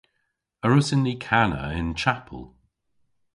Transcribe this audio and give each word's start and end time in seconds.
A 0.63 0.67
wrussyn 0.67 1.01
ni 1.05 1.15
kana 1.27 1.61
y'n 1.77 1.89
chapel? 2.01 2.43